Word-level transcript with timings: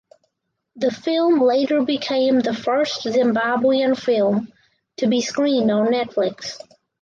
The 0.77 0.89
film 0.89 1.39
later 1.39 1.83
became 1.83 2.39
the 2.39 2.55
first 2.55 3.03
Zimbabwean 3.05 3.95
film 3.95 4.51
to 4.97 5.05
be 5.05 5.21
screened 5.21 5.69
on 5.69 5.89
Netflix. 5.89 6.57